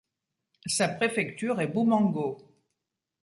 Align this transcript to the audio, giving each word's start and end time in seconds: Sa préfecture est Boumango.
Sa 0.65 0.87
préfecture 0.87 1.61
est 1.61 1.67
Boumango. 1.67 2.39